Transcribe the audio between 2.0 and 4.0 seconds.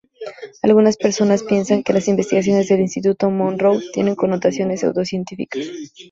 investigaciones del Instituto Monroe